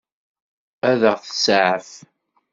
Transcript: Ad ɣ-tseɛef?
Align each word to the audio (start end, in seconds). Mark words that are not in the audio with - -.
Ad 0.89 1.01
ɣ-tseɛef? 1.13 1.89